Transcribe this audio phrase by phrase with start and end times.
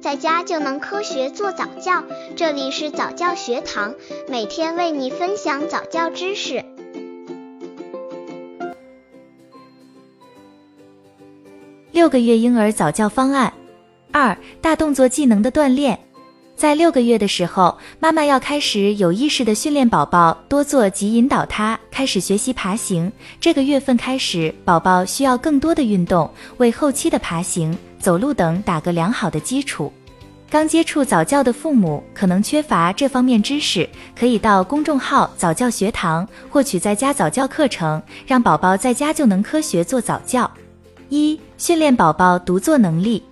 [0.00, 2.02] 在家就能科学做早教。
[2.34, 3.94] 这里是早教学堂，
[4.28, 6.64] 每天为你分享早教知识。
[11.92, 13.52] 六个月婴儿早教方案
[14.10, 15.98] 二：大动作技能的锻炼。
[16.56, 23.10] 在六个月的时候，妈妈要开始有意识的训练宝宝多做及引导他开始学习爬行。
[23.38, 29.92] 这个月份开始，宝宝需要更多的运动，为后期的爬行、走路等打个良好的基础。
[30.50, 40.50] 刚接触早教的父母可能缺乏这方面知识，可以到公众号早教学堂获取在家早教课程，让宝宝在家就能科学做早教。
[41.08, 43.22] 一、训练宝宝独坐能力。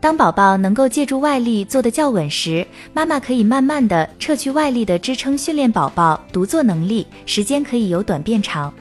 [0.00, 8.72] 当宝宝能够借助外力坐得较稳时，妈妈可以慢慢的撤去外力的支撑，训练宝宝独坐能力，时间可以由短变长。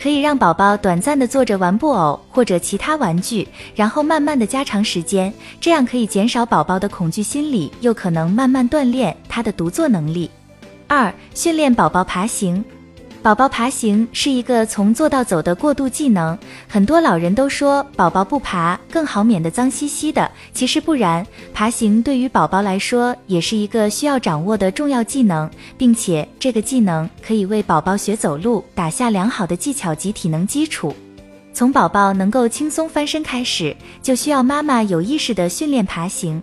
[0.00, 10.30] 可以让宝宝短暂的坐着玩布偶或者其他玩具，然后慢慢的加长时间，这样可以减少宝宝的恐惧心理，又可能慢慢锻炼他的独坐能力。
[10.88, 12.64] 二、训练宝宝爬行。
[13.22, 20.30] 宝宝爬行是一个从坐到走的过渡技能，很多老人都说宝宝不爬更好，免得脏兮兮的。
[20.54, 30.94] 其实不然，爬行对于宝宝来说也是一个需要掌握的重要技能，并且这个技能可以为宝宝学走路打下良好的技巧及体能基础。
[31.52, 36.42] 从宝宝能够轻松翻身开始，就需要妈妈有意识的训练爬行。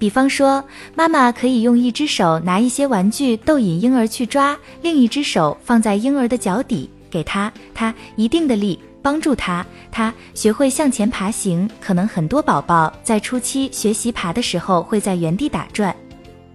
[0.00, 11.68] 比方说，妈妈可以用一只手拿一些玩具逗引婴儿去抓，另一只手放在婴儿的脚底，给他他一定的力，帮助他他学会向前爬行。
[11.82, 15.94] 可能很多宝宝在初期学习爬的时候会在原地打转，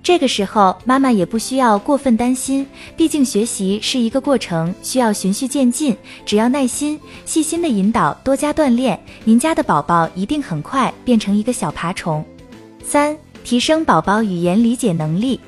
[0.02, 2.66] 这个时候妈妈也不需要过分担心，
[2.98, 12.26] 毕竟学习是一个过程，需要循序渐进，只要耐心、细心的引导，多加锻炼，您家的宝宝一定很快变成一个小爬虫。
[12.84, 13.16] 三。
[13.46, 15.40] 提升宝宝语言理解能力，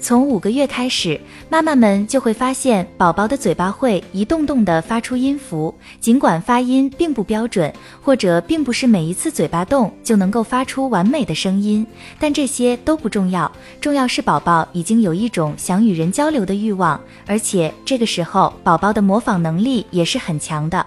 [0.00, 11.84] 从五个月开始，妈妈们就会发现宝宝的嘴巴会一动动地发出音符，尽管发音并不标准，或者并不是每一次嘴巴动就能够发出完美的声音，
[12.20, 13.50] 但这些都不重要，
[13.80, 20.86] 重要是宝宝已经有一种想与人交流的欲望，而且这个时候宝宝的模仿能力也是很强的。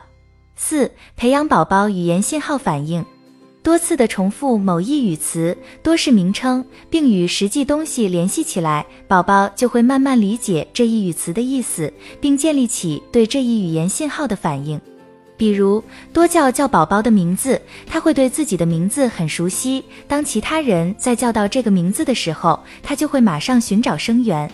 [0.56, 3.04] 四、培养宝宝语言信号反应。
[3.64, 14.80] 多次的重复某一语词，多是名称，并与实际东西联系起来，宝宝就会慢慢理解这一语词的意思，并建立起对这一语言信号的反应。
[15.38, 15.82] 比如，
[16.12, 19.84] 多叫叫宝宝的名字，他会对自己的名字很熟悉。
[20.10, 24.52] 当其他人在叫到这个名字的时候，他就会马上寻找声源。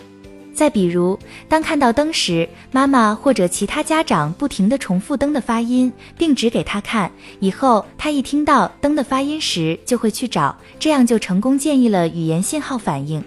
[0.60, 13.24] 再比如，当看到灯时，妈妈或者其他家长不停地重复灯的发音，并指给他看，以后他一听到灯的发音时就会去找，这样就成功建立了语言信号反应。